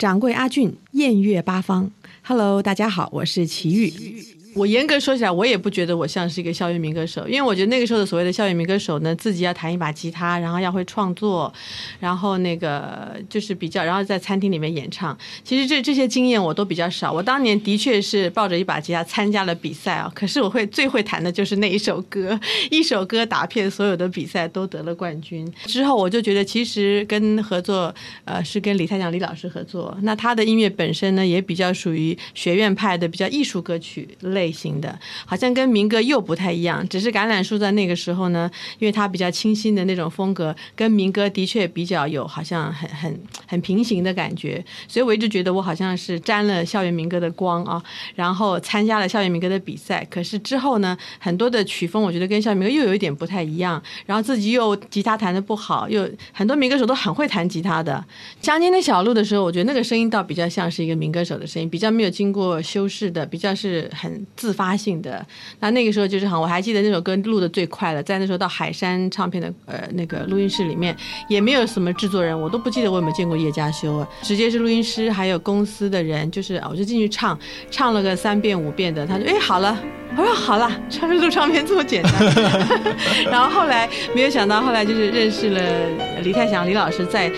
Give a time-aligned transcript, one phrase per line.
[0.00, 1.90] 掌柜阿俊，艳月八方。
[2.22, 4.39] Hello，大家好，我是齐豫。
[4.54, 11.52] 我严格说起来，我也不觉得我像是一个校园民歌手，因为我觉得那个时候的所谓的校园民歌手呢，自己要弹一把吉他，然后要会创作，
[12.00, 15.16] 然后那个就是比较，然后在餐厅里面演唱。
[15.44, 17.12] 其实这这些经验我都比较少。
[17.12, 22.38] 我当年的确是抱着一把吉他参加了比赛啊，可是我会最会弹的就是那一首歌，
[22.70, 25.48] 一首歌打遍所有的比赛都得了冠军。
[25.66, 27.94] 之后我就觉得，其实跟合作，
[28.24, 34.39] 呃，是跟李泰祥李老师合作，那他的音乐本身呢，也比较属于学院派的，比较艺术歌曲类。
[34.40, 36.88] 类型的，好像跟民歌又不太一样。
[36.88, 44.64] 只是橄榄树在那个时候呢，因为它比较清新的那种风格，跟民歌的确比较有好像很很很平行的感觉。
[44.88, 47.82] 所以我一直觉得我好像是沾了校园民歌的光啊，
[48.14, 50.06] 然后参加了校园民歌的比赛。
[50.10, 53.82] 可是之后呢，很多的曲风我觉得跟校园民歌又有一点不太一样。
[54.06, 58.02] 然后自己又吉他弹的不好，又很多民歌手都很会弹吉他的。
[58.40, 64.26] 江间的小路的时候，我觉得那个声音倒比较像是一个民歌手的声音，比较没有经过修饰的，比较是很。
[64.36, 65.24] 自发性的，
[65.60, 70.96] 那那个时候就是好，我还记得那首歌录的最快了，在那时候到海山唱片的呃那个录音室里面，
[71.28, 77.38] 也没有什么制作人，我都不记得我有没有见过叶嘉修啊，直接是录音师还有公司的人，就是我就进去唱，
[77.70, 79.78] 唱了个三遍五遍的，他说哎好了，
[80.16, 82.12] 我说好了，唱录唱片这么简单，
[83.30, 85.60] 然后后来没有想到，后来就是认识了
[86.22, 87.30] 李泰祥李老师在。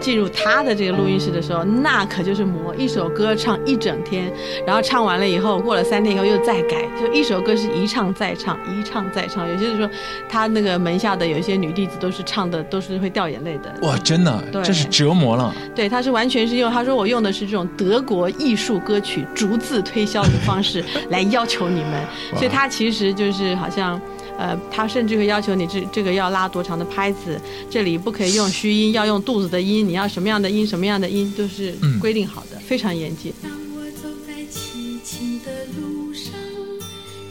[0.00, 4.32] 进入他的这个录音室的时候，那可就是磨一首歌唱一整天，
[4.66, 9.48] 然后唱完了以后，过了三天以后又再改，就一首歌是一唱再唱，一唱再唱。
[9.48, 9.90] 有些时候，
[10.28, 13.74] 他那个门下的有一些女弟子都是唱的都是会掉眼泪的。
[13.82, 15.54] 哇，真的，这是折磨了。
[15.74, 22.04] 对，他是完全是用他说我用的是这种德国艺术歌曲逐字推销的方式来要求你们，
[22.34, 24.00] 所以他其实就是好像。
[24.38, 33.34] 呃，他甚至会要求你这这个要拉多长的拍子，这里不可以用虚音，要用肚子的音，你要什么样的音，什么样的音都是规定好的，非常严谨。
[33.42, 36.32] 当我走在凄清的路上，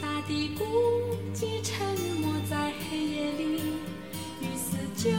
[0.01, 0.65] 大地孤
[1.33, 1.79] 寂沉
[2.21, 3.61] 默在黑夜里，
[4.41, 5.09] 雨丝就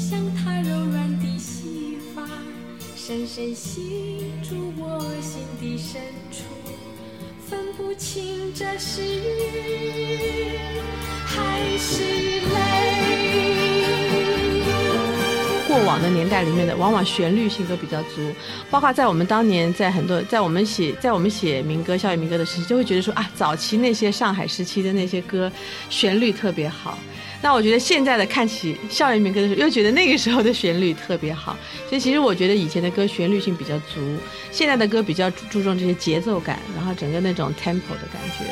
[0.00, 2.26] 像它柔软的细发，
[2.96, 6.00] 深深吸住我心底深
[6.32, 6.44] 处，
[7.46, 9.02] 分不清这是
[11.36, 12.56] 还是泪。
[15.68, 18.34] 过往的年代里面的，往往旋律性都比较足，
[18.70, 25.52] 包括在我们当年，在很多在我们写在我们写民歌、校园民歌的时候，就会觉得说啊，早期那些上海时期的那些歌，
[25.90, 26.98] 旋律特别好。
[27.42, 31.56] 那我觉得现在的看起校园民歌的时候，又觉得那个时候的旋律特别好。
[31.88, 34.00] 所以其实我觉得以前的歌旋律性比较足，
[34.50, 38.44] 现在的歌比较注重这些节奏感，然后整个那种 tempo 的感觉。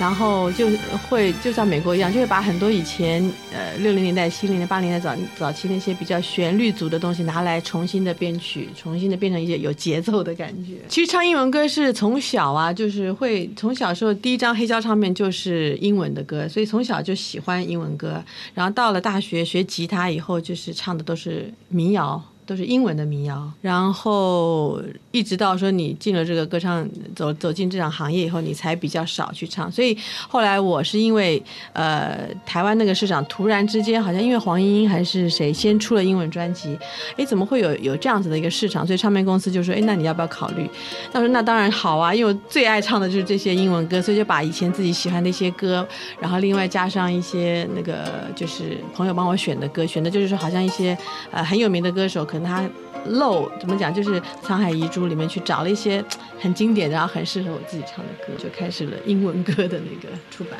[0.00, 0.68] 然后就
[1.08, 3.22] 会就像美国一样，就会把很多以前
[3.52, 10.72] 呃六零年代、七零年、八零年代早早期那些比较旋律组的东西拿来重新的编曲，重新的变成一些有节奏的感觉。
[10.88, 18.21] 其实唱英文歌是从小啊，就是会从小时候第一张黑胶唱片就是英文的歌，所以从小就喜欢英文歌。
[18.54, 22.22] 然后到了大学学吉他以后，就是唱的都是民谣。
[22.44, 24.82] 都是英文的民谣，然后
[25.12, 29.70] 一直到说你进了这个歌唱，走走进这场行业以后，你才比较少去唱。
[29.70, 29.96] 所以
[30.28, 31.40] 后来我是因为
[31.72, 36.76] 呃台湾那个市场突然之间好像因为黄莺莺还是谁先出了英文专辑，
[37.16, 38.84] 哎怎么会有有这样子的一个市场？
[38.84, 40.68] 所以唱片公司就说哎那你要不要考虑？
[41.12, 45.86] 他说那当然好啊，因为我最爱唱的就是这些英文歌，所以就把以前自己喜欢的一些歌，
[46.18, 50.98] 然后另外加上一些那个就是朋友帮我选的歌，选的就是说好像一些
[51.30, 52.26] 呃很有名的歌手。
[52.32, 52.64] 可能他
[53.10, 56.02] 漏怎么讲，就是《沧海遗珠》里面去找了一些
[56.40, 60.58] 很经典，然后很适合我自己唱的歌，就开始了英文歌的那个出版。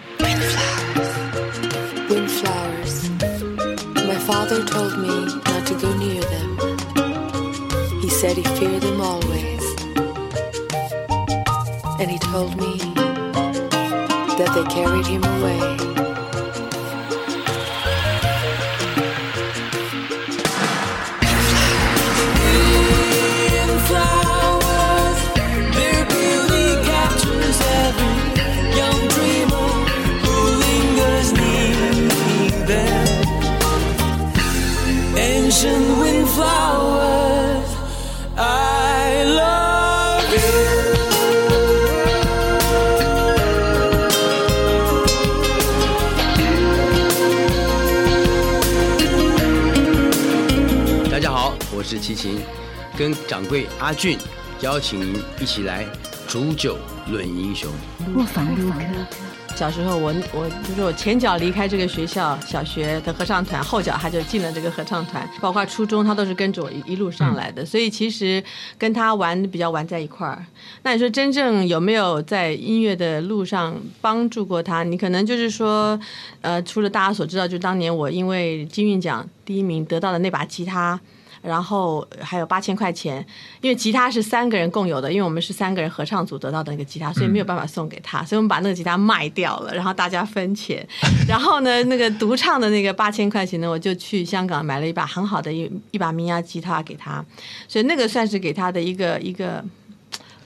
[2.10, 3.08] Windflowers,
[3.94, 6.58] my father told me not to go near them.
[8.02, 9.62] He said he feared them always,
[11.98, 12.76] and he told me
[14.36, 15.81] that they carried him away.
[52.12, 52.38] 齐秦，
[52.96, 54.18] 跟掌柜阿俊
[54.60, 55.86] 邀请您一起来
[56.28, 56.76] 煮酒
[57.10, 57.70] 论英雄。
[58.14, 58.78] 若凡如歌，
[59.56, 68.42] 小时候我我就是我前脚离开这个学校小学的合唱团，后脚他就进了这个合唱团，包括初中他都是跟着我一一路上来的，所以其实
[68.76, 70.44] 跟他玩比较玩在一块儿。
[70.82, 74.82] 那你说真正有没有在音乐的路上帮助过他？
[74.82, 75.98] 你可能就是说，
[76.42, 81.00] 呃，除了大家所知道，就当年我因为金韵奖第一名得到的那把吉他。
[81.42, 83.24] 然后还有八千块钱，
[83.60, 90.86] 因为吉他是三个人共有的，因为我们是三个人合唱组得到的那个吉他，所以没有办法送给他，所以我们把那个吉他卖掉了，然后大家分钱。
[91.28, 97.24] 然后呢，那个独唱的那个八千块钱呢，我就去香港买了一把很好的一一把民谣吉他给他，
[97.66, 99.64] 所以那个算是给他的一个一个。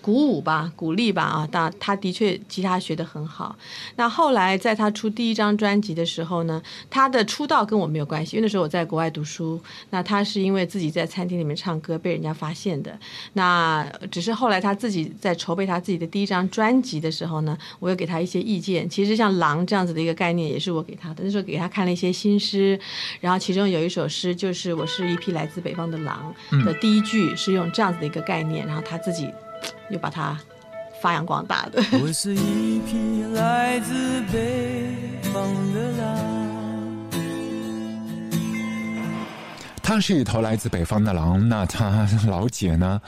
[0.06, 1.48] 鼓舞吧，鼓励吧啊！
[1.50, 3.56] 但他的确吉他学得很好。
[3.96, 9.60] 那后来在他出第一张专辑的时候呢，他的出道跟我没有关系，因为那时候我在国外读书。
[9.90, 12.96] 那他是因为自己在餐厅里面唱歌被人家发现的。
[13.32, 18.88] 那只是后来他自己在筹备他自己的第一张专辑的时候呢，我又给他一些意见。
[18.88, 21.24] 其实像《狼》这样子的一个概念也是我给他的。
[21.24, 22.78] 那时候给他看了一些新诗，
[23.20, 26.32] 然后其中有一首诗就是《我是一匹来自北方的狼》
[26.64, 29.28] 的第一句是用这样子的一个概念，然后他自己。
[29.90, 30.38] 又把它
[31.00, 31.82] 发扬光大的。
[32.02, 34.92] 我是一匹来自北
[35.32, 36.36] 方的狼。
[39.82, 43.00] 他是一头来自北方的狼，那他老姐呢？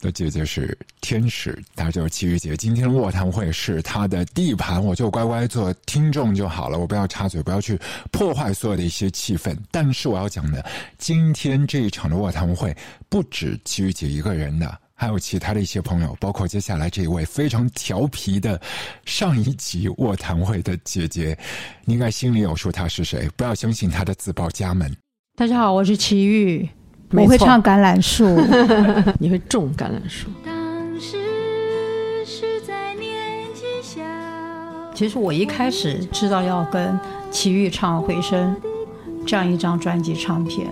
[0.00, 2.56] 的姐姐是天使，她就是齐豫姐。
[2.56, 7.78] 今天的卧谈会是她的地盘，我就乖乖做听众就好了，我不要插嘴，不要去
[8.10, 9.54] 破坏所有的一些气氛。
[9.70, 10.64] 但是我要讲的，
[10.96, 12.74] 今天这一场的卧谈会
[13.10, 14.78] 不止齐豫姐一个人的。
[14.96, 18.60] 还有其他的一些朋友，包括接下来这一位非常调皮的
[19.04, 21.36] 上一集卧谈会的姐姐，
[21.84, 23.28] 你应该心里有数，她是谁？
[23.36, 24.96] 不要相信她的自报家门。
[25.36, 26.68] 大家好，我是齐豫，
[27.10, 28.40] 我会唱橄榄树，
[29.18, 30.28] 你会种橄榄树。
[30.44, 34.00] 当时是在年纪小，
[34.94, 36.98] 其实我一开始知道要跟
[37.32, 38.54] 齐豫唱《回声》
[39.26, 40.68] 这样一张专辑唱片，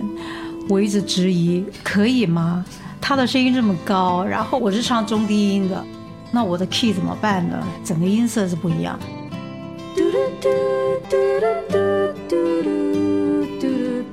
[0.69, 2.65] 我一直质疑，可以吗？
[3.05, 5.85] 他的声音这么高，然后我是唱中低音的，
[6.31, 7.61] 那我的 key 怎么办呢？
[7.83, 8.97] 整个音色是不一样。
[9.93, 10.47] 嘟嘟嘟
[11.11, 11.75] 嘟嘟
[12.29, 12.33] 嘟
[13.59, 13.67] 嘟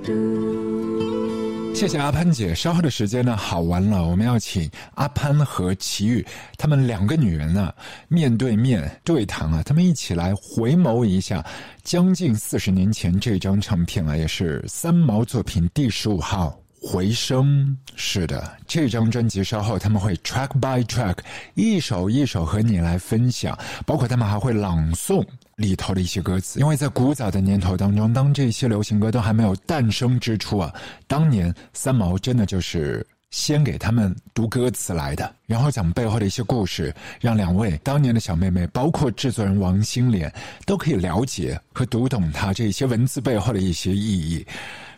[0.05, 6.27] 嘟谢谢阿潘姐，稍后的时间呢，好玩了，我们要请阿潘和齐豫
[6.59, 7.73] 他们两个女人呢，
[8.09, 11.47] 面对面对谈啊，他们一起来回眸一下
[11.85, 16.60] 将近四十年前这张唱片啊，也是三毛作品第十五号。
[16.83, 21.15] 回声是的，这张专辑稍后他们会 track by track
[21.55, 25.23] 一首一首和你来分享，包括他们还会朗诵
[25.57, 26.59] 里头的一些歌词。
[26.59, 30.75] 因为在古早的年头当中，当这些流行歌都还没有诞生之初啊，
[31.07, 40.33] 当年三毛真的就是先给他们读歌词来的，然后讲背后的一些故事，让两位当年的小妹妹，包括制作人王心莲，
[40.65, 44.47] 都可以了解和读懂他这些文字背后的一些意义。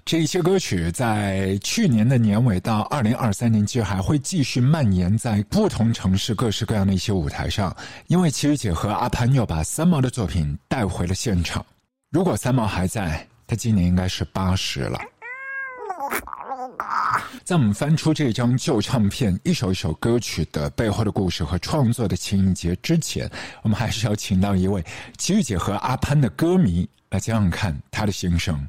[0.05, 7.75] 这一些歌曲在去年的年尾到二零二三年，其实还会继续蔓延在不同城市各式各样的一些舞台上。
[8.09, 11.65] 因为其实姐和阿潘又把三毛的作品带回了现场。
[12.11, 14.99] 如果三毛还在，他今年应该是八十了。
[17.45, 23.31] 在我们翻出这张旧唱片，一首一首歌曲的背后的故事和创作的情节之前，
[23.63, 24.85] 我们还是要请到一位
[25.17, 28.67] 齐豫姐和阿潘的歌迷来讲讲看他的心声。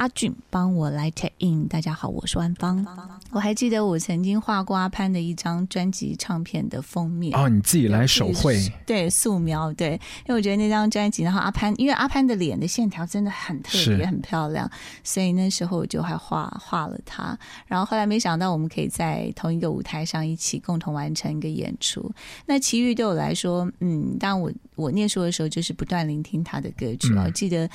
[0.00, 2.86] 阿俊帮我来 take in，大家好，我是万芳。
[3.32, 9.92] 我还记得我曾经画过阿潘的一张专辑唱片的封面哦，你自己来手绘，对素描，对，
[10.26, 14.70] 因为我觉得那张专辑，然后阿潘，因为阿潘的脸的线条真的很特别，很漂亮，
[15.04, 17.38] 所以那时候我就还画画了他。
[17.66, 22.10] 然后后来没想到我们可以在同一个舞台上一起共同完成一个演出。
[22.46, 27.68] 那奇遇对我来说，嗯，当我我念书的时候，就是不断聆听他的歌曲，我记得。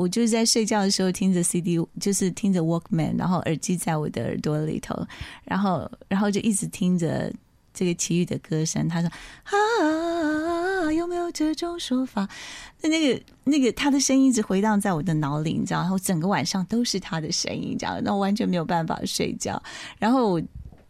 [0.00, 5.06] 我就是在睡觉的时候听着 CD，就是听着 Walkman，然后耳机在我的耳朵里头，
[5.44, 7.30] 然后然后就一直听着
[7.74, 8.88] 这个奇遇的歌声。
[8.88, 9.10] 他说
[9.44, 12.26] ：“啊，有没有这种说法？”
[12.80, 19.62] 那那个那个他的声音一直回荡在我的脑里，你知道，然后整个晚上都是他的声音，这样，那我完全没有办法睡觉。
[19.98, 20.42] 然后我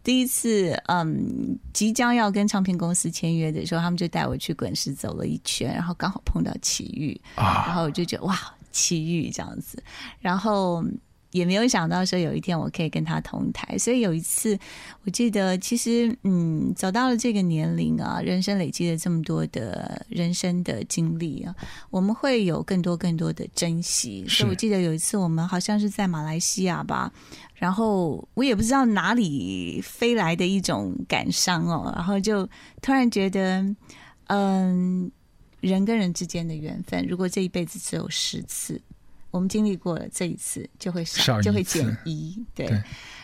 [0.03, 8.39] 第一次嗯，即将要跟唱片公司签约的时候，他们就带我去滚石走了一圈，然后刚好碰到奇遇，然后我就觉得哇。
[8.71, 9.81] 奇遇这样子，
[10.19, 10.83] 然后
[11.31, 14.59] 也没有想到说有一天我可以跟他同台，所以有一次
[15.05, 21.55] 我记得，其实嗯，走到了这个年龄啊，人生累积了这么多的人生的经历啊，
[21.89, 24.25] 我们会有更多更多的珍惜。
[24.27, 27.09] 所以我记得有一次我们好像是在马来西亚吧，
[27.53, 32.45] 然后我也不知道哪里飞来的一种感伤哦，然后就
[32.81, 33.63] 突然觉得，
[34.27, 35.09] 嗯。
[35.61, 38.81] 人跟人之间的缘分，如果这一辈子只有十次，
[39.29, 42.43] 我们经历过了这一次，就会少，就会减一。
[42.53, 42.69] 对。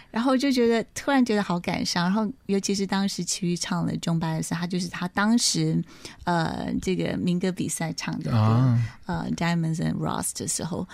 [0.10, 5.84] 然后就觉得突然觉得好感伤，然后尤其是当时齐豫唱了《中巴的时候，他就是他当时
[6.24, 10.88] 呃这个民歌比赛唱的歌，呃《Diamonds and Rust》的时候，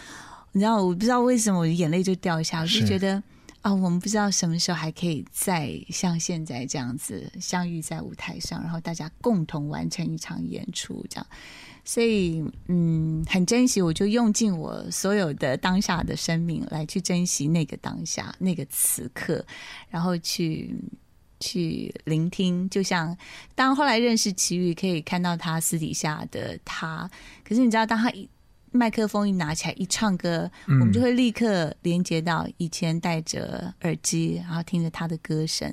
[0.52, 3.22] 你知道我不知道为什么我的眼泪就掉下，我就觉得
[3.64, 11.26] 啊，我们不知道什么时候还可以再像现在这样子相遇在舞台上，然后大家共同完成一场演出这样。
[11.86, 19.46] 所以，嗯，很珍惜，我就用尽我所有的当下的生命来去珍惜那个当下、那个此刻，
[19.90, 20.76] 然后去
[21.40, 22.70] 去聆听。
[22.70, 23.18] 就像
[23.56, 27.10] 当后来认识齐豫，可以看到他私底下的他。
[27.46, 28.28] 可是你知道，当他一
[28.76, 35.72] 麦克风一拿起来一唱歌，我们就会立刻连接到以前戴着耳机，然后听着他的歌声，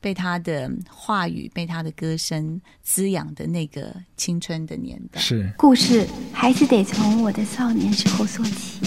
[0.00, 5.20] 被他的话语、被他的歌声滋养的那个青春的年代。
[5.20, 8.80] 是故事还是得从我的少年时候说起。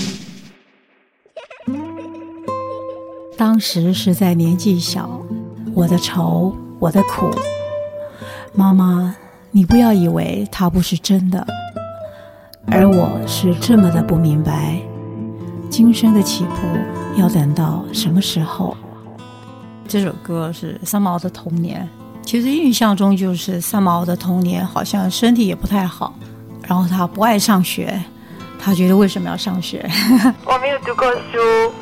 [3.38, 5.22] 当时是在年纪小，
[5.74, 7.30] 我的愁，我的苦。
[8.54, 9.14] 妈妈，
[9.52, 11.46] 你不要以为它不是真的。
[12.72, 14.80] 而我是这么的不明白，
[15.70, 18.78] 今生的起步要等到什么时候？
[19.88, 21.88] 这首歌是三毛的童年，
[22.24, 26.14] 其实印象中就是三毛的童年好像身体也不太好，
[26.62, 28.00] 然后他不爱上学，
[28.60, 29.84] 他觉得为什么要上学？
[30.46, 31.74] 我没有读过书，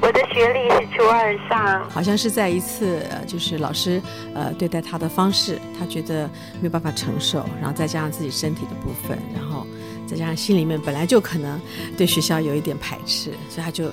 [0.00, 1.82] 我的学历是初二上。
[1.90, 4.00] 好像是在一次就是老师
[4.32, 9.66] 呃对待他的方式，他觉得没有办法承受，然后再加上自己身体的部分，然后。
[10.06, 11.60] 再加上心里面本来就可能
[11.96, 13.90] 对学校有一点排斥，所以他就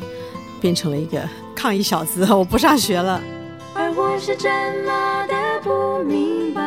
[0.61, 3.21] 变成了一个抗议小子， 我不上学了。
[3.75, 4.49] 而我是这
[4.85, 6.61] 么的不明白，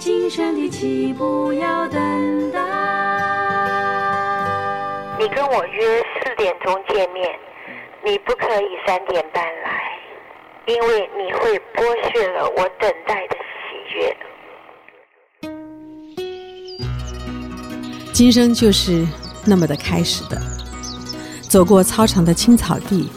[0.00, 2.60] 今生的起步要等待。
[5.18, 7.34] 你跟我约四点钟见面，
[8.04, 9.80] 你不可以三点半来，
[10.66, 14.16] 因为你会剥削了我等待的喜悦。
[18.16, 19.06] 今生就是
[19.44, 20.40] 那么的开始的，
[21.50, 23.10] 走过操场的青草地，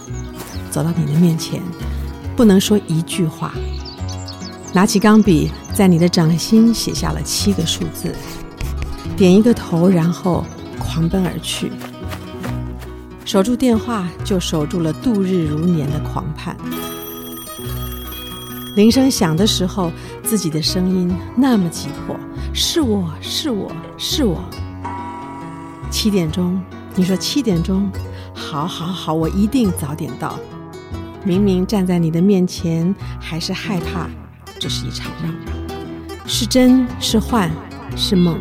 [0.70, 1.64] 走到你的面前，
[2.36, 3.54] 不能说一句话，
[4.74, 8.14] 拿起钢笔，在你的掌心写下了七个数字，
[9.16, 10.44] 点一个头，然后
[10.78, 11.72] 狂奔而去，
[13.24, 16.58] 守住电话，就守住了度日如年的狂盼。
[18.76, 22.18] 铃声响的时候，自己的声音那么急迫，
[22.54, 24.44] 是我是我是我。
[25.90, 26.62] 七点钟，
[26.96, 27.90] 你说七点钟，
[28.34, 30.40] 好，好，好，我一定早点到。
[31.24, 34.08] 明明站在你的面前，还是害怕，
[34.60, 35.34] 这是一场梦，
[36.26, 37.52] 是真是幻
[37.96, 38.40] 是梦。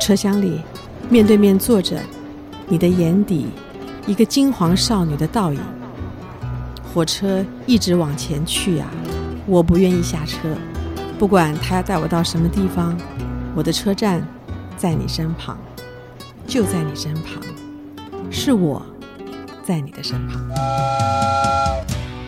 [0.00, 0.60] 车厢里，
[1.08, 1.98] 面对面坐着，
[2.68, 3.46] 你的眼底，
[4.06, 5.60] 一个金黄少女的倒影。
[6.92, 8.86] 火车一直往前去呀，
[9.46, 10.38] 我不愿意下车，
[11.18, 12.96] 不管他要带我到什么地方，
[13.56, 14.26] 我的车站。
[14.82, 15.56] 在你身旁，
[16.44, 17.40] 就在你身旁，
[18.32, 18.84] 是我
[19.64, 20.44] 在你的身旁。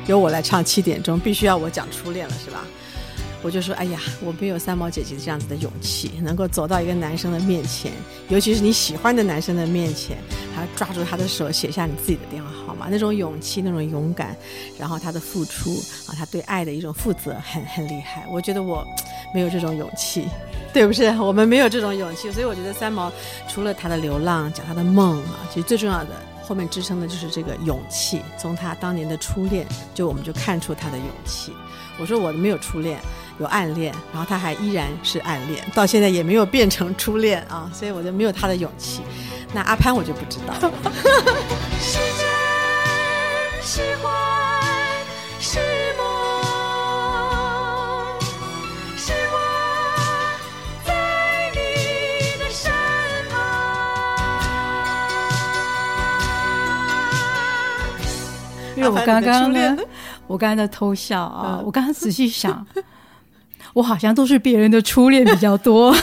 [0.06, 2.64] 由我来唱七点钟，必须要我讲初恋了，是吧？
[3.42, 7.90] 我就说，哎呀，我没有三毛姐姐这样子的勇气，能够走到一个男生的面前，
[8.28, 10.16] 尤其是你喜欢的男生的面前，
[10.54, 14.36] 还要抓住他的手，写下你自己的电话号码，那种勇气，那种勇敢，
[14.78, 15.74] 然后他的付出
[16.06, 18.24] 啊，他对爱的一种负责，很很厉害。
[18.30, 18.86] 我觉得我
[19.32, 20.28] 没有这种勇气。
[20.74, 21.04] 对不是？
[21.20, 23.12] 我们没有这种勇气，所以我觉得三毛
[23.48, 26.10] 除了他的流浪，讲他的梦啊，其实最重要的
[26.42, 28.20] 后面支撑的就是这个勇气。
[28.36, 29.64] 从他当年的初恋，
[29.94, 31.52] 就我们就看出他的勇气。
[31.96, 32.98] 我说我没有初恋，
[33.38, 39.00] 有暗恋，然后他还依然是暗恋，到现在也没有变成初恋啊，所以我就没有他的勇气。
[39.52, 40.54] 那阿潘我就不知道。
[41.78, 42.26] 是真
[43.62, 44.12] 是幻
[58.90, 59.76] 我刚刚呢，
[60.26, 61.60] 我刚刚在偷笑啊！
[61.64, 62.66] 我刚刚仔细想，
[63.72, 65.94] 我好像都是别人的初恋比较多，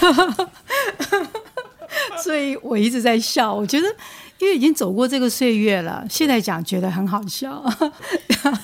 [2.23, 3.53] 所以我一直在笑。
[3.53, 3.87] 我觉得，
[4.39, 7.63] 因为已经走过这个岁月了，现在讲觉得很好笑。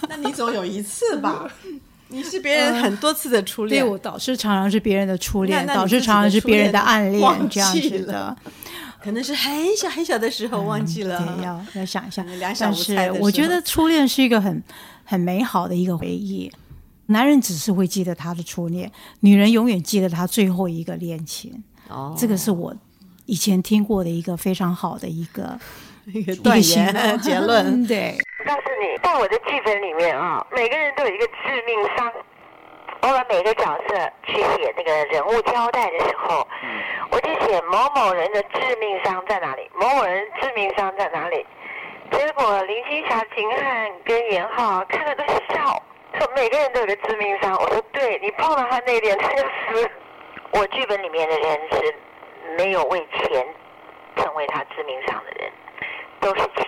[0.10, 1.50] 那你总有一次吧？
[2.10, 8.36] 你是别人很多次的初恋，对我导师常常是别人的初恋，导师常常是别人的暗恋，这样子的。
[9.08, 12.26] 可能是很小很小的时候忘记了，对，要要想一下。
[12.42, 14.62] 但是我觉得初恋是一个很
[15.06, 16.52] 很美好的一个回忆。
[17.06, 21.64] 男人只是会记得他的初恋，女人永远记得他最后一个恋情。
[21.88, 22.76] 哦，这个是我
[23.26, 25.58] 以前听过的一个非常好的一个
[26.14, 27.82] 一个断言结论。
[27.88, 32.12] 对，告诉你，在我的剧本里面啊，每个人都有一个致命伤。
[33.08, 36.46] 我把每个角色去写那个人物交代的时候，
[37.10, 41.46] 我就写某某人的致命伤在哪里，某某人致命伤在哪里。
[42.12, 45.24] 结果林青霞、秦汉跟严浩看了都
[45.54, 45.82] 笑，
[46.20, 47.54] 说每个人都有个致命伤。
[47.54, 49.90] 我说对，你碰到他那点，他就死。
[50.52, 51.96] 我剧本里面的人是
[52.58, 53.48] 没有为钱
[54.18, 55.50] 成为他致命伤的人，
[56.20, 56.66] 都是情。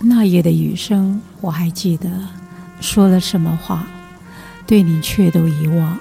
[0.00, 2.08] 那夜的雨声，我还记得。
[2.80, 3.86] 说了什么话，
[4.66, 5.98] 对你却都遗忘。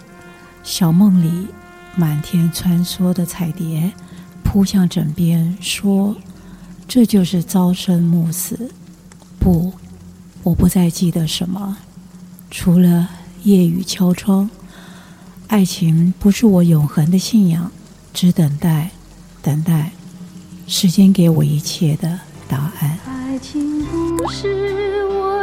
[0.63, 1.47] 小梦里，
[1.95, 3.91] 满天穿梭的彩蝶，
[4.43, 6.15] 扑向枕边，说
[6.87, 8.71] ：“这就是朝生暮死。”
[9.39, 9.73] 不，
[10.43, 11.77] 我不再记得什么，
[12.51, 13.09] 除了
[13.43, 14.49] 夜雨敲窗。
[15.47, 17.71] 爱情不是我永恒的信仰，
[18.13, 18.91] 只等待，
[19.41, 19.93] 等待，
[20.67, 22.19] 时间给我一切的
[22.49, 22.99] 答案。
[23.05, 23.85] 爱情
[24.17, 25.36] 不是我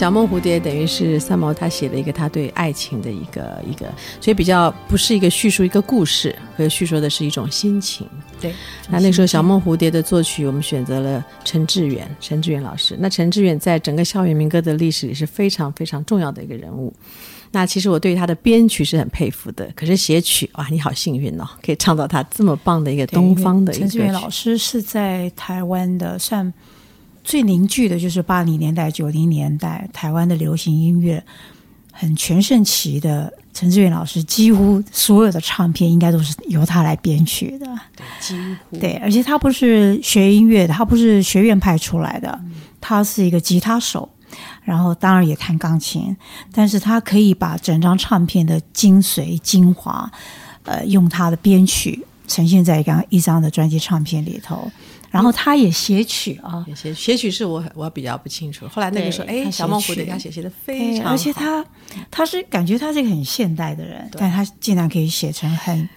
[0.00, 3.84] 小梦蝴蝶等于是三毛他写的一个他对爱情的一个一个，
[4.18, 8.08] 所以比较不是一个叙述一个故事，和叙述的是一种心情。
[8.40, 8.54] 对，
[8.88, 12.96] 那那时候小梦蝴蝶的作曲我们选择了陈志远，陈志远老师。
[12.98, 16.90] 那陈志远在整个校园民歌的历史里是非常非常重要的一个人物。
[17.50, 23.80] 那其实我对他的编曲是很佩服的，可是写曲哇，你好幸运哦，可以唱到他这么棒的一个东方的一个。
[23.80, 26.50] 陈志远老师是在台湾的算。
[27.22, 31.22] 最凝聚的就是八零年代、九零年代台湾的流行音乐
[31.92, 37.66] 很全盛期的陈志远老师，几乎所有的唱片应该都是由他来编曲的。
[37.94, 42.40] 对，几乎对，而且他不是学音乐的，他不是学院派出来的，
[42.80, 44.08] 他是一个吉他手，
[44.62, 46.16] 然后当然也弹钢琴，
[46.52, 50.10] 但是他可以把整张唱片的精髓精华，
[50.64, 54.70] 呃，用他的编曲呈现在一张一张的专辑唱片里头。
[55.10, 58.68] 然后他也写曲啊，写写曲是我我比较不清楚。
[58.68, 61.64] 后来那个时候，哎，小梦蝴蝶他写写的非常好，而且他
[62.10, 65.88] 他是感觉他是一个很现代的人，但他竟然可以写成很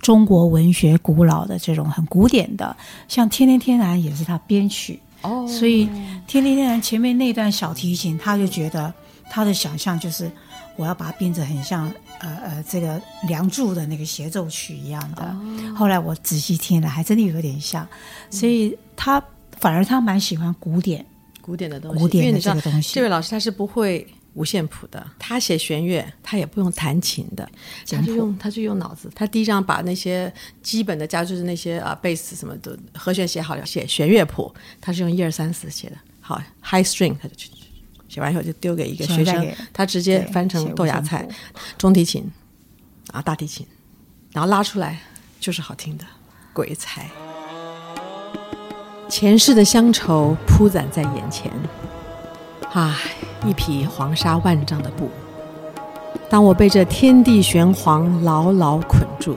[0.00, 2.74] 中国文学古老的这种很古典的，
[3.08, 4.98] 像《天天天然》也是他编曲。
[5.20, 5.86] 哦，所以
[6.26, 8.92] 《天天天然》前面那段小提琴，他就觉得
[9.30, 10.28] 他的想象就是
[10.76, 11.92] 我要把它编成很像。
[12.20, 17.84] 呃呃，这个《梁祝》的那个协奏曲一样的，后来我仔细听了，还真的有点像，
[18.30, 19.20] 所以他
[19.58, 21.04] 反而他蛮喜欢古典
[21.40, 22.94] 古典的东西，古典的这个东西。
[22.94, 27.50] 这位老师他是不会五线谱的，他写弦乐他也不用弹琴的，
[27.90, 29.10] 他就用他就用脑子。
[29.16, 30.32] 他第一张把那些
[30.62, 37.50] 基本的加就是那些啊贝斯什么的和弦写好了，写弦乐谱，他是用一二三四写的，好 high string 他就去。
[38.12, 41.26] 写完以后就丢给一个学生，他直接翻成豆芽菜，
[41.78, 42.30] 中提琴
[43.10, 43.66] 啊，大提琴，
[44.32, 45.00] 然后拉出来
[45.40, 46.04] 就是好听的
[46.52, 47.08] 鬼才。
[49.08, 51.50] 前世的乡愁铺展在眼前，
[52.74, 52.98] 啊，
[53.46, 55.08] 一匹黄沙万丈的布，
[56.28, 59.36] 当我被这天地玄黄牢牢捆住，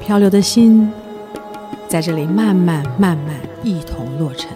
[0.00, 0.88] 漂流的心
[1.88, 4.48] 在这里慢慢慢慢一同落成。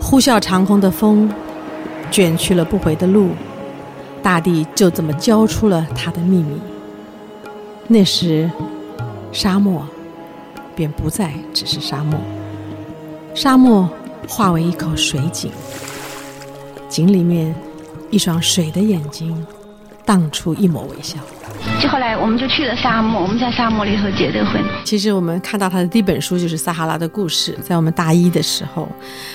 [0.00, 1.32] 呼啸长空的风，
[2.14, 3.30] 卷去了不回的路，
[4.22, 6.60] 大地就这么交出了它的秘密。
[7.88, 8.48] 那时，
[9.32, 9.84] 沙漠
[10.76, 12.16] 便不再只是沙漠，
[13.34, 13.90] 沙漠
[14.28, 15.50] 化为一口水井，
[16.88, 17.52] 井里面
[18.12, 19.44] 一双水的眼睛，
[20.04, 21.18] 荡出一抹微笑。
[21.80, 24.62] 就后来我们就去了沙漠，我们在沙漠里头结的婚。
[24.84, 28.88] 其实我们看到他的第一本书就是《撒哈拉的故事》，在我们大一的时候，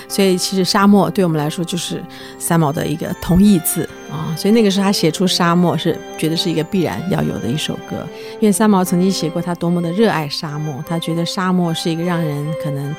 [0.08, 2.02] 所以其实沙漠对我们来说就是
[2.38, 4.34] 三毛的一个同义字啊。
[4.36, 8.06] 所以那个时候他写出沙漠是觉得是一个必然要有的一首歌，
[8.40, 12.94] 因为三毛曾经写过他多么的热爱沙漠，他觉得沙漠是一个让人可能。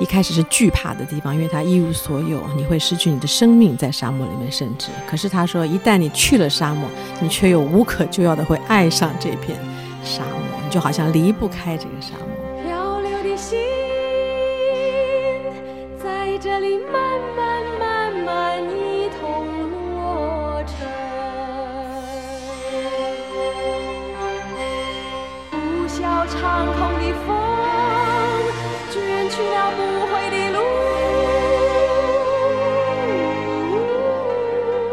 [0.00, 4.88] 一开始是惧怕的地方，因为他一无所有，你会失去你的生命在沙漠里面，甚至。
[5.08, 6.88] 可是他说，一旦你去了沙漠，
[7.20, 9.58] 你却又无可救药的会爱上这片
[10.02, 12.26] 沙漠，你就好像离不开这个沙漠。
[12.64, 13.58] 漂流的心
[16.02, 20.74] 在这里慢慢慢慢一同落成，
[25.50, 27.01] 呼啸长空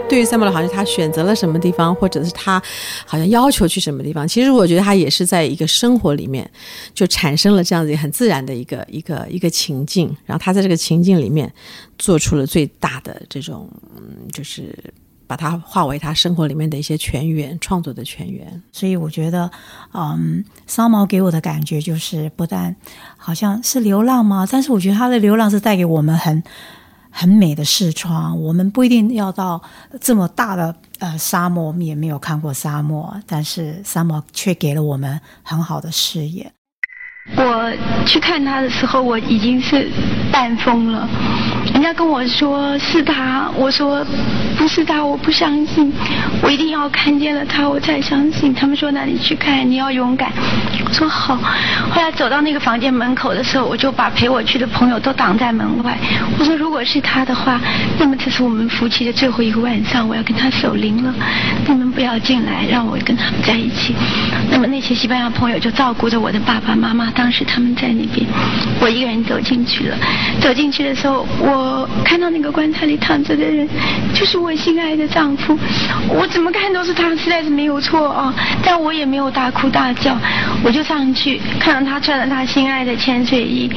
[0.10, 2.62] 对于三毛好像他选择了什么地方，或者是他
[3.06, 4.28] 好像要求去什么地方。
[4.28, 6.50] 其实我觉得他也是在一个生活里面
[6.96, 11.54] 就产生了这样子很自然的一个一个一个情境，然后他在这个情境里面
[12.00, 14.76] 做出了最大的这种，嗯，就是
[15.28, 18.62] 把它化为他生活里面的一些泉源，创作的泉源。
[18.72, 19.50] 所以我觉得，
[19.94, 22.76] 嗯，三毛给我的感觉就是不但
[23.16, 24.48] 好像是流浪吗？
[24.50, 26.44] 但是我觉得他的流浪是带给我们很。
[27.10, 29.62] 很美的视窗，我们不一定要到
[30.00, 36.52] 这么大的呃沙漠，我们也没有看过沙漠，但是沙漠却给了我们很好的视野。
[37.36, 37.72] 我
[38.06, 39.90] 去看他的时候，我已经是
[40.32, 41.08] 半疯了。
[41.74, 44.06] 人家跟我说是他，我说
[44.58, 45.92] 不是他，我不相信。
[46.42, 48.54] 我一定要看见了他，我才相信。
[48.54, 50.32] 他们说那你去看，你要勇敢。
[50.86, 51.36] 我说好。
[51.92, 55.98] 后来走到那个房间门口的时候，我就把陪我去的朋友都挡在门外。
[56.38, 57.60] 我说如果是他的话，
[57.98, 61.14] 那么这是我们夫妻的最后一个晚上，我要跟他守灵了。
[61.68, 63.96] 你们不要进来，让我跟他们在一起。
[64.52, 67.12] 那么那些西班牙朋友就照顾着我的爸爸妈妈。
[67.12, 68.26] 当时他们在那边，
[68.82, 69.98] 我一个人走进去了。
[70.42, 73.68] 走进去的时候，我我看到那个棺材里躺着的人，
[74.14, 75.58] 就是我心爱的丈夫。
[76.08, 78.34] 我怎么看都是他，实在是没有错啊！
[78.64, 80.16] 但我也没有大哭大叫，
[80.64, 83.70] 我就上去看到他穿着他心爱的潜水衣，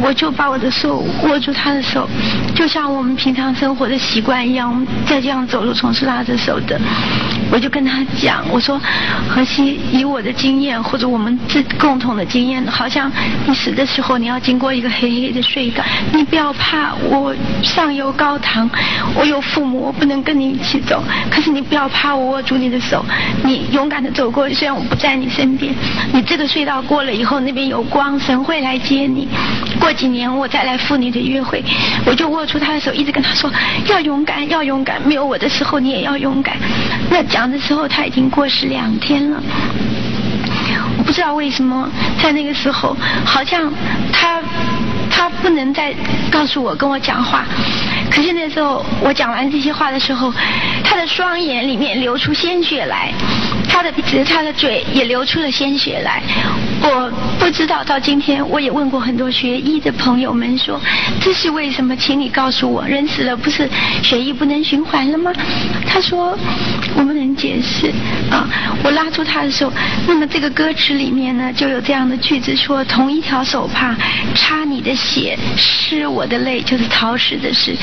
[0.00, 2.08] 我就把我的手握住他的手，
[2.54, 6.80] 就像我们平常生活的习惯一样，再这样走路总是拉着手的。
[7.52, 8.80] 我就跟他讲，我说，
[9.28, 13.10] 何西，以我的经验或者我们自共同的经验，好像
[13.44, 18.70] 你死的时候你要经过一个黑黑的隧道，你不要怕，我上有高堂，
[19.14, 23.04] 我有父母，我不能跟你一起走，可是你不要怕，我握住你的手，
[23.44, 25.74] 你勇敢的走过，虽然我不在你身边，
[26.12, 29.28] 你这个隧道过了以后，那边有光，神会来接你，
[29.78, 31.62] 过几年我再来赴你的约会，
[32.06, 33.50] 我就握住他的手，一直跟他说，
[33.88, 36.56] 要勇敢，要勇敢，没有我的时候你也要勇敢，
[37.10, 37.50] 那讲。
[37.50, 39.42] 的时候他已经过世两天了，
[40.98, 41.90] 我不知道为什么
[42.22, 43.72] 在那个时候，好像
[44.12, 44.40] 他
[45.20, 45.94] 他不能再
[46.30, 47.44] 告诉我跟我讲话。
[48.10, 50.32] 可是那时候我讲完这些话的时候，
[50.82, 53.12] 他的双眼里面流出鲜血来，
[53.68, 56.22] 他的鼻子、他的嘴也流出了鲜血来。
[56.80, 60.80] 我不知道到今天，我也问过很多学医的朋友们说，
[61.20, 61.96] 这是为什么？
[61.96, 63.68] 请你告诉我，人死了不是
[64.02, 65.32] 血液不能循环了吗？
[65.86, 66.38] 他说
[66.94, 67.92] 我不能解释
[68.30, 68.48] 啊。
[68.84, 69.72] 我拉住他的时候，
[70.06, 73.96] 那么这个歌词里面呢就有这样的句子说：同一条手帕
[74.34, 77.74] 擦你的血，湿我的泪，就是陶石的湿。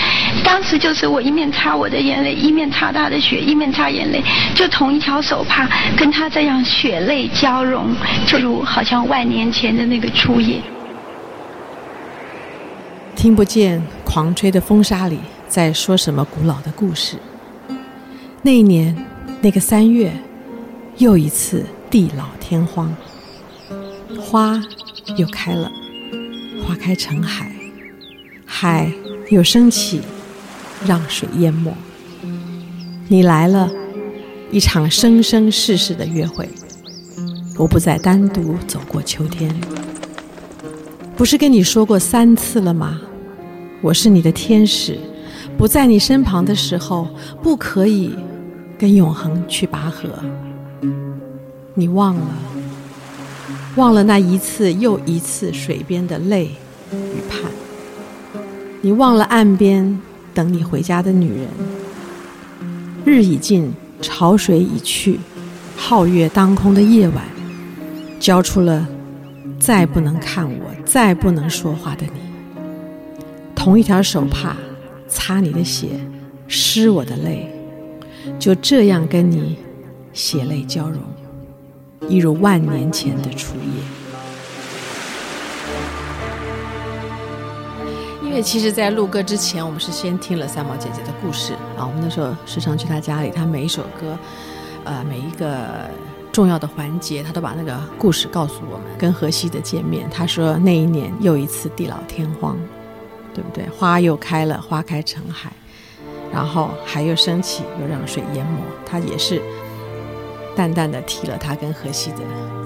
[0.43, 4.23] 当时就是我一面擦我的眼泪，一面擦他的血，一面擦眼泪，
[4.55, 7.93] 就同一条手帕跟他这样血泪交融，
[8.25, 8.81] 就如好。
[8.87, 10.61] 像万年前的那个初夜，
[13.15, 17.17] 听不见狂吹的风沙里在说什么古老的故事。
[18.41, 18.95] 那一年，
[19.41, 20.11] 那个三月，
[20.97, 22.95] 又一次地老天荒，
[24.19, 24.61] 花
[25.17, 25.71] 又开了，
[26.65, 27.51] 花开成海，
[28.45, 28.91] 海
[29.29, 30.01] 又升起，
[30.85, 31.75] 让水淹没。
[33.07, 33.69] 你来了，
[34.51, 36.47] 一场生生世世的约会。
[37.57, 39.51] 我不再单独走过秋天，
[41.15, 43.01] 不是跟你说过三次了吗？
[43.81, 44.99] 我是你的天使，
[45.57, 47.07] 不在你身旁的时候，
[47.41, 48.15] 不可以
[48.77, 50.07] 跟永恒去拔河。
[51.73, 52.27] 你忘了，
[53.75, 56.51] 忘了那一次又一次水边的泪
[56.91, 57.41] 与盼。
[58.81, 59.99] 你忘了岸边
[60.31, 61.47] 等你回家的女人。
[63.03, 65.19] 日已尽，潮水已去，
[65.75, 67.23] 皓月当空的夜晚。
[68.19, 68.85] 交出了
[69.59, 72.21] 再不能看我、再不能说话的你。
[73.55, 74.55] 同一条手帕
[75.07, 75.89] 擦你的血，
[76.47, 77.49] 湿我的泪，
[78.37, 79.57] 就这样跟你
[80.13, 81.01] 血泪交融，
[82.07, 83.61] 一如万年前的初夜。
[88.23, 91.85] 因为其实，在录歌之前，我们是先听了三毛姐姐的故事啊。
[91.85, 94.17] 我们那时候时常去她家里，她每一首歌，
[94.83, 95.89] 呃，每一个。
[96.37, 98.85] 重要的环节，他都把那个故事告诉我们。
[98.95, 102.55] 跟荷西的见面，他说那一年又一次地老天荒，
[103.33, 103.67] 对不对？
[103.69, 105.51] 花又开了，花开成海，
[106.31, 108.59] 然后海又升起，又让水淹没。
[108.85, 109.41] 他也是
[110.55, 112.17] 淡淡的提了他跟荷西的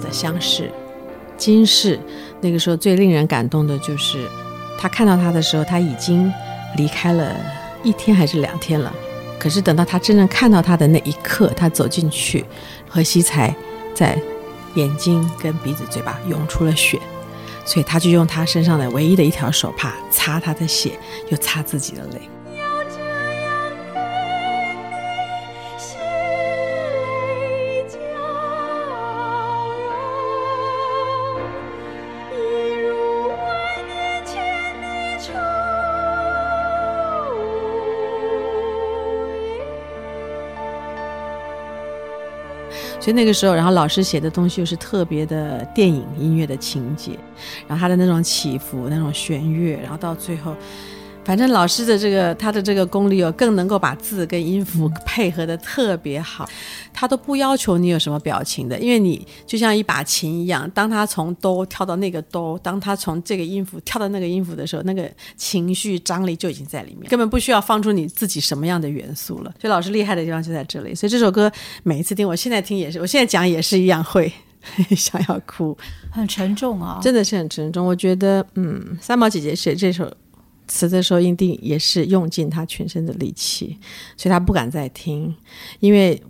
[0.04, 0.70] 的相识。
[1.38, 1.98] 今世
[2.42, 4.28] 那个时候最令人感动的就是，
[4.78, 6.30] 他看到他的时候，他已经
[6.76, 7.34] 离开了
[7.84, 8.92] 一天还是两天了。
[9.40, 12.46] 可是等到他真正看到他的那一刻，他走进去。
[12.94, 13.56] 荷西才
[13.96, 14.22] 在
[14.76, 17.00] 眼睛、跟鼻子、嘴巴涌出了血，
[17.64, 21.00] 所以他就用他身上的唯一的一条手帕擦他的血，
[21.30, 22.30] 又擦自己的泪。
[43.00, 47.18] 所以那个时候，然后老师写的东西又是特别的电影音乐的情节，
[47.68, 50.56] 然后他的那种起伏、那种弦乐，然后到最后。
[51.24, 56.50] 反正老师的这个他的这个功力哦，更能够把字跟音符配合的特别好，
[56.92, 69.54] 他都不要求你有什么表情的，因为你就像一把琴一样，当他从哆跳到那个哆，当他从这个音符跳到那个音符的时候，那个情绪张力就已经在里面，根本不需要放出你自己什么样的元素了。
[69.62, 70.96] 所以老师厉害的地方就在这里。
[70.96, 71.50] 所以这首歌
[71.84, 74.32] 每一次听，我现在听也是，我现在讲也是一样会
[74.98, 75.78] 想要哭，
[76.10, 77.86] 很沉重啊，真的是很沉重。
[77.86, 80.12] 我觉得，嗯，三毛姐姐写这首。
[80.72, 83.78] 词的时候，一定也是用尽他全身的力气，
[84.16, 85.36] 所以他不敢再听，
[85.80, 86.22] 因为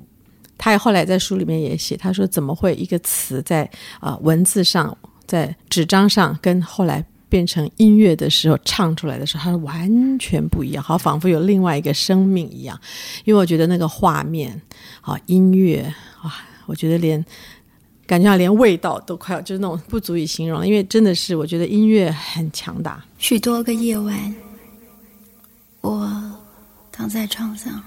[0.57, 12.77] 他也后来在书里面也写，他说怎么会一个词在啊文字上，在纸张上，跟后来变成音乐的时候唱出来的时候，它完全不一样，好仿佛有另外一个生命一样。
[13.23, 14.59] 因为我觉得那个画面
[15.01, 15.81] 啊，音乐
[16.21, 17.23] 啊，我觉得连
[18.11, 23.01] 感觉连味道都快要就是那种不足以形容，因为真的是我觉得音乐很强大。
[23.17, 24.35] 许多个夜晚，
[25.79, 26.37] 我
[26.91, 27.81] 躺在床上，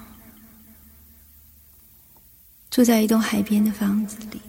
[2.71, 4.41] 住在一栋海边的房子里，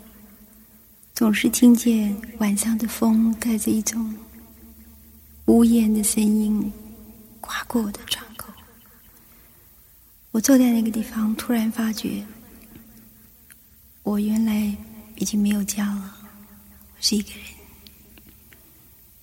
[1.13, 4.15] 总是听见晚上的风带着一种
[5.47, 6.71] 呜咽的声音
[7.41, 8.47] 刮过我的窗口。
[10.31, 12.23] 我坐在那个地方，突然发觉，
[14.03, 14.73] 我原来
[15.17, 16.13] 已经没有家了，
[16.95, 17.39] 我是一个人。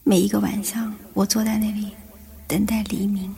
[0.04, 1.90] 每一个晚上，我坐在那里
[2.48, 3.34] 等待黎明。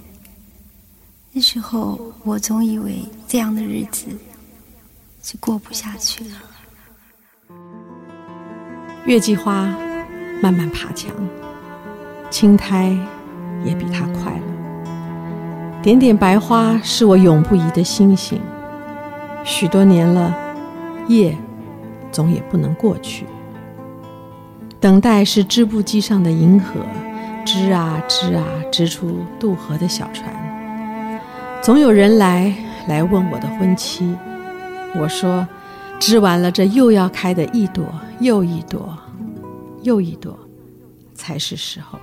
[1.32, 4.06] 那时候，我总以为这样的日子
[5.22, 6.36] 是过不下去了。
[9.04, 9.76] 月季花
[10.40, 11.10] 慢慢爬墙，
[12.30, 12.96] 青苔
[13.64, 15.82] 也比它快了。
[15.82, 18.40] 点点白花是我永不移的星星。
[19.44, 20.34] 许多年了，
[21.08, 21.36] 夜
[22.14, 23.26] 总也不能过去。
[24.78, 26.80] 等待是织布机上的银河，
[27.44, 30.32] 织啊织啊，织出渡河的小船。
[31.60, 32.54] 总有人来
[32.86, 34.14] 来问我的婚期，
[34.94, 35.44] 我说，
[35.98, 37.84] 织完了这又要开的一朵
[38.20, 38.96] 又一朵，
[39.82, 40.38] 又一朵，
[41.14, 41.98] 才是时候。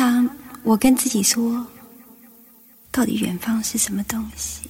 [0.00, 0.26] 常
[0.62, 1.66] 我跟自己说，
[2.90, 4.62] 到底远方是什么东西？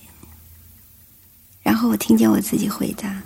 [1.62, 3.22] 然后我听见我自己回答，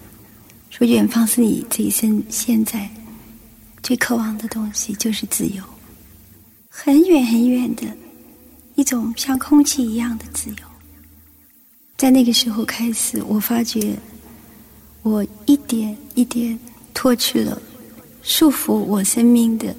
[0.68, 2.90] 说远方是你这一生现在
[3.82, 5.64] 最渴望的东西，就是自由。
[6.68, 7.84] 很远很远的
[8.74, 10.56] 一种像空气一样的自由。
[11.96, 13.96] 在那个时候开始，我发觉
[15.00, 16.58] 我一点一点
[16.92, 17.58] 脱去了
[18.22, 19.74] 束缚我生命的。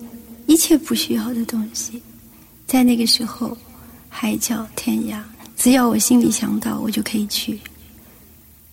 [0.47, 1.99] 一切不需要的东西，
[2.67, 3.55] 在那个时候，
[4.09, 5.19] 海角天涯，
[5.55, 7.59] 只要我心里想到，我就可以去。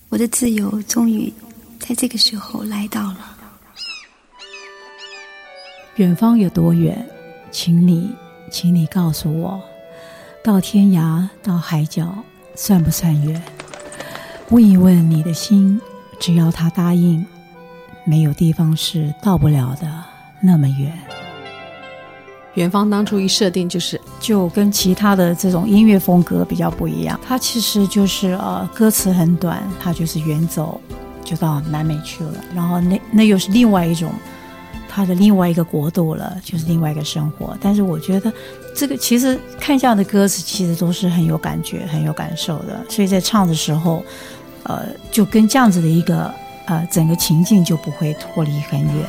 [0.09, 1.33] 我的自由终于
[1.79, 3.37] 在这个时候来到了。
[5.97, 7.07] 远方有多远？
[7.51, 8.11] 请你，
[8.51, 9.61] 请你告诉我，
[10.43, 12.17] 到天涯，到海角，
[12.55, 13.43] 算不算远？
[14.49, 15.79] 问一问你的心，
[16.19, 17.25] 只要他答应，
[18.05, 20.05] 没有地方是到不了的
[20.43, 21.12] 那么远。
[22.55, 27.19] 远方当初一设定就是，就跟其他的这种音乐风格比较不一样。
[27.27, 30.81] 它其实就是呃，歌词很短，它就是远走，
[31.25, 32.35] 就到南美去了。
[32.55, 34.13] 然后那那又是另外一种，
[34.87, 37.57] 它的另外一个国度了，就是另外一个生活。
[37.59, 38.31] 但是我觉得
[38.77, 42.85] 这个其实看这样的歌词，其实都是很有感觉、很有感受的。
[42.91, 44.05] 所以在唱的时候，
[44.65, 46.31] 呃，就跟这样子的一个
[46.67, 49.07] 呃整个情境就不会脱离很远。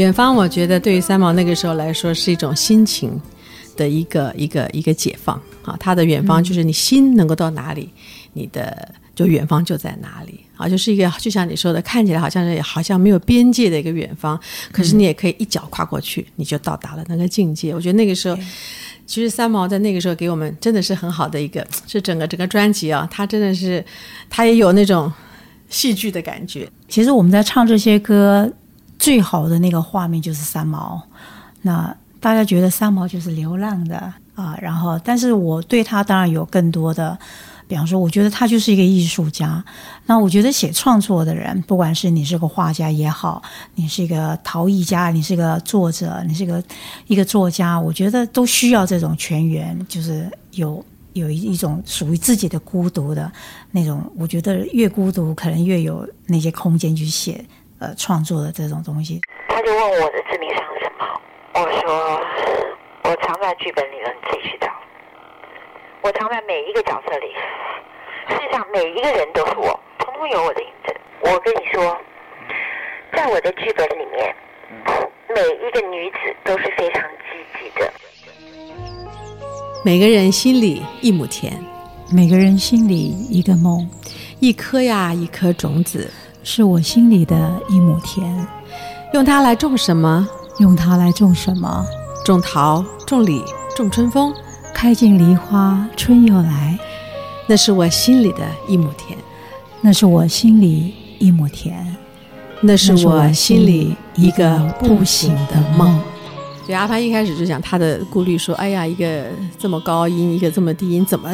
[0.00, 3.20] 远方，我觉得对于三毛那个时候来说是一种心情
[3.76, 5.76] 的一个一个一个解放啊。
[5.78, 7.90] 他的远方就是你心能够到哪里，
[8.32, 10.66] 你的就远方就在哪里啊。
[10.66, 14.40] 就是一个就像你说的，看起来好像是好像没有边界的一个远方，
[14.72, 17.74] 可是你也可以一脚跨过去，你就到达了那个境界。
[17.74, 18.38] 我觉得那个时候，
[19.06, 23.84] 其实三毛在那个时候给我们真的是很好的一个，是整个整个专辑啊，他真的是
[24.30, 25.12] 他也有那种
[25.68, 26.66] 戏剧的感觉。
[26.88, 28.50] 其实我们在唱这些歌。
[29.00, 31.00] 最好的那个画面就是三毛，
[31.62, 33.96] 那大家觉得三毛就是流浪的
[34.34, 34.54] 啊。
[34.60, 37.18] 然后，但是我对他当然有更多的，
[37.66, 39.64] 比方说，我觉得他就是一个艺术家。
[40.04, 43.42] 那我觉得写创作的人，不管是你是个画家也好，
[43.74, 46.62] 你是一个陶艺家，你是个作者，你是个
[47.06, 50.84] 一个作家，我觉得都需要这种全员，就是有
[51.14, 53.32] 有一一种属于自己的孤独的
[53.70, 54.02] 那种。
[54.14, 57.42] 我觉得越孤独，可能越有那些空间去写
[57.80, 59.20] 呃创作的这种东西。
[59.48, 61.20] 他就问我的致命伤是什么，
[61.54, 62.20] 我说
[63.04, 64.68] 我藏在剧本里了，你自己去找。
[66.02, 67.26] 我藏在每一个角色里，
[68.28, 69.78] 世界上每一个人都是我。
[69.98, 70.94] 通通有我的影子。
[71.22, 71.96] 我跟你说，
[73.12, 74.34] 在我的剧本里面，
[75.28, 77.92] 每一个女子都是非常积极的。
[79.84, 81.52] 每个人心里一亩田，
[82.10, 82.94] 每个人心里
[83.30, 83.88] 一个梦，
[84.40, 86.10] 一颗呀一颗种子，
[86.42, 88.46] 是我心里的一亩田。
[89.12, 90.28] 用它来种什么？
[90.58, 91.84] 用它来种什么？
[92.24, 93.42] 种桃，种李，
[93.76, 94.32] 种春风，
[94.74, 96.78] 开尽梨花春又来。
[97.46, 99.18] 那是我心里的一亩田。
[99.80, 101.96] 那是我心里一亩田，
[102.60, 105.98] 那是我心里一个不醒的梦。
[106.70, 109.24] 对阿潘一开始就讲他的顾虑，说：“哎呀，一个
[109.58, 111.28] 这么高音，一个这么低音，怎么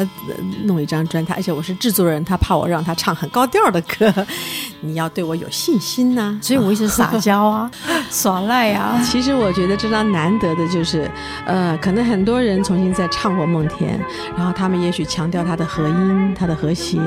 [0.63, 1.31] 弄一张专辑？
[1.31, 4.11] 而且我是制作人，他怕我让他唱很高调的歌，
[4.81, 7.69] 你要对我有信心呐。”所以我一直撒娇啊，
[8.09, 8.99] 耍赖啊。
[9.03, 11.07] 其实我觉得这张难得的就是，
[11.45, 13.99] 呃，可能很多人重新再唱过《梦田》，
[14.35, 16.99] 然后他们也许强调他的和音、他的和谐。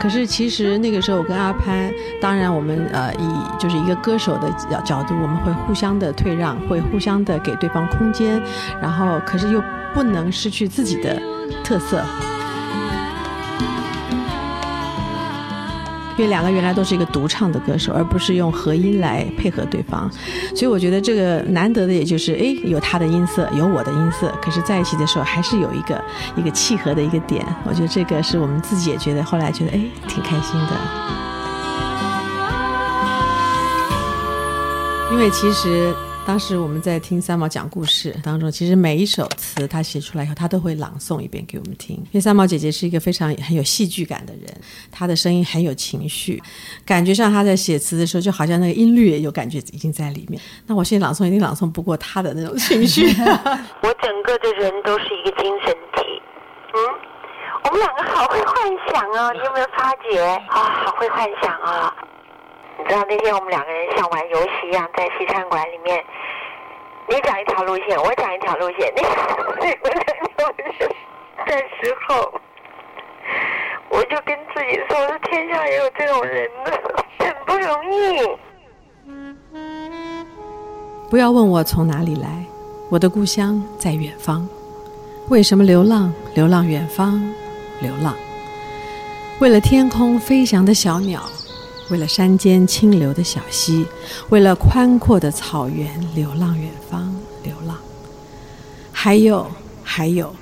[0.00, 7.73] 可是其实那个时候我跟阿潘，当然我们呃以就是一个歌手的角角度，我们会互相的退让，会互相的给对。
[7.74, 8.40] 方空间，
[8.80, 11.20] 然后可是又不能失去自己的
[11.62, 12.02] 特色，
[16.16, 20.08] 因为两个原来都是一个独唱的歌手，而不是用和音来配合对方，
[20.54, 26.00] 所以我觉得这个难得的也就是，哎，有他的音色，有我的音色，可是在一起的时候还是有一个
[26.36, 30.72] 一个契合的一个点，我觉得这个是我们自己也觉得后来觉得，哎，挺开心的，
[35.12, 35.92] 因为其实。
[36.26, 41.94] 当时我们在听三毛讲故事当中，其实每一首词他写出来以后，他都会朗诵一遍给我们听。
[41.96, 44.60] 因为三毛姐姐是一个非常很有戏剧感的人，
[44.90, 46.42] 她的声音很有情绪，
[46.84, 50.40] 感觉上她在写词的时候，就好像那个音律也有感觉已经在里面。
[50.66, 53.06] 那我现在朗诵一定朗诵不过她的那种情绪。
[53.82, 56.02] 我整个的人都是一个精神体。
[56.72, 56.78] 嗯，
[57.64, 58.56] 我们两个好会幻
[58.90, 59.30] 想啊！
[59.32, 60.84] 你有没有发觉啊？
[60.84, 61.94] 好会幻想啊！
[62.76, 66.04] 你知道那天我们两个人像玩游戏一样在西餐馆里面，
[67.08, 69.02] 你讲一条路线，我讲一条路线，你
[69.60, 70.04] 你们两
[70.36, 70.88] 条路线
[71.46, 72.40] 的时候，
[73.88, 76.72] 我就跟自己说：天下也有这种人呢，
[77.18, 78.38] 很不容易。
[81.10, 82.44] 不要问我从哪里来，
[82.90, 84.46] 我的故乡在远方。
[85.30, 86.12] 为什么流浪？
[86.34, 87.22] 流浪远方，
[87.80, 88.14] 流浪。
[89.38, 91.22] 为了天空飞翔的小鸟。
[91.90, 93.86] 为了山间清流的小溪，
[94.30, 97.76] 为了宽阔的草原，流浪远方，流浪。
[98.90, 99.46] 还有，
[99.82, 100.34] 还有，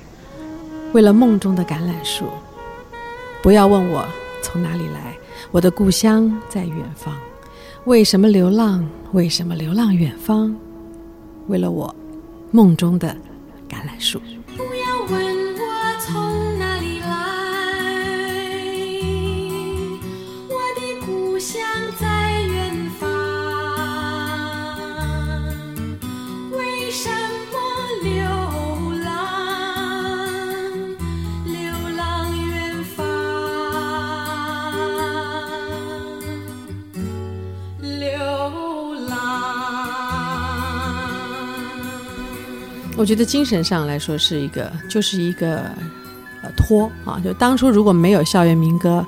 [0.93, 2.25] 为了梦中的橄榄树。
[3.41, 4.05] 不要问我
[4.41, 5.17] 从哪里来，
[5.51, 7.13] 我的故乡在远方。
[7.85, 8.87] 为什么流浪？
[9.11, 10.55] 为什么流浪远方？
[11.47, 11.93] 为了我
[12.51, 13.09] 梦中的
[13.67, 14.21] 橄榄树。
[43.03, 45.57] 我觉得精神上来说是一个，就是一个，
[46.41, 47.19] 呃，托啊。
[47.21, 49.05] 就当初如果没有校园民歌，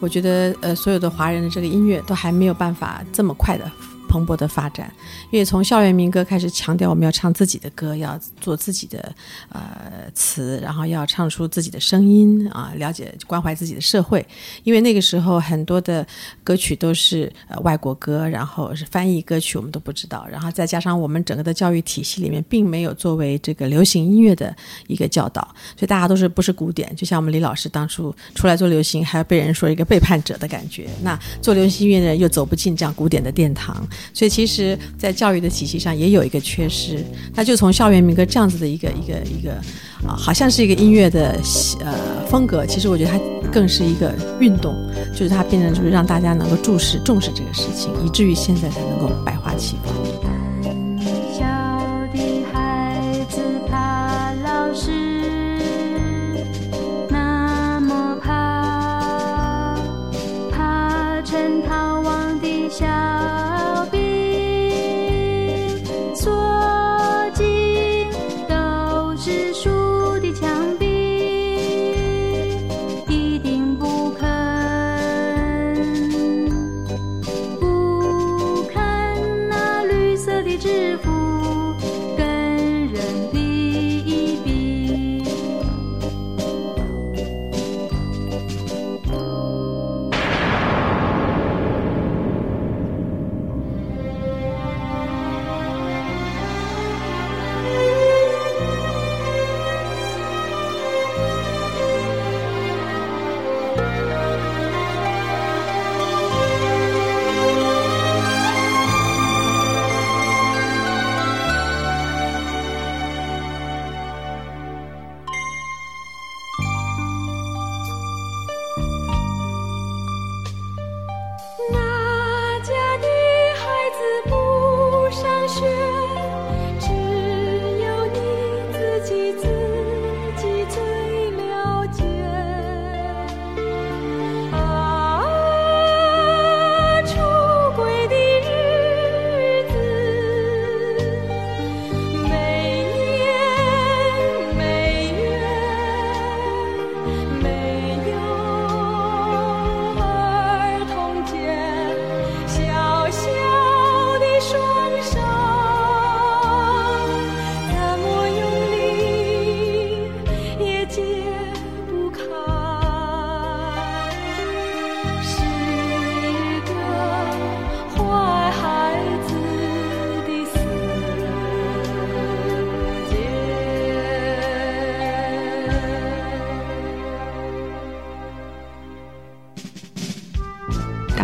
[0.00, 3.70] 我觉得呃，所有的华人的这个音乐都还没有办法这么快的。
[4.08, 4.92] 蓬勃的发展，
[5.30, 9.14] 因为从校园民歌开始强调我们要唱自己的歌，要做自己的
[9.50, 14.26] 呃词，然后要唱出自己的声音啊，了解关怀自己的社会。
[14.64, 16.04] 因为那个时候很多的
[16.42, 20.26] 歌曲都是呃外国歌，然后是翻译歌曲，我们都不知道。
[20.30, 24.54] 然后再加上我们整个的教育体系里面并没有作为这个流行音乐的
[24.86, 25.42] 一个教导，
[25.76, 26.94] 所以大家都是不是古典。
[26.96, 30.88] 就像我们李老师当初出来做流行，还要被人说一个背叛者的感觉。
[31.02, 33.86] 那做流行音乐的人又走不进这样古典的殿堂。
[34.12, 37.04] 所以，其实，在教育的体系上也有一个缺失。
[37.34, 39.52] 那就从校园民歌这样子的一个一个一个
[40.06, 41.38] 啊，好像是一个音乐的
[41.80, 41.94] 呃
[42.28, 42.66] 风格。
[42.66, 43.18] 其实，我觉得它
[43.50, 44.74] 更是一个运动，
[45.12, 50.27] 就是它变成就是让大家能够注视、重视这个事情，以至于现在才能够百花齐放。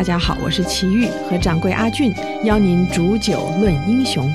[0.05, 4.31] 大家好我是齐豫和掌柜阿俊邀您煮酒论英雄。